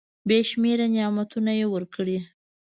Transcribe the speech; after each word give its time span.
بي 0.27 0.37
شمیره 0.49 0.87
نعمتونه 0.95 1.51
یې 1.59 1.65
ورکړي. 1.73 2.17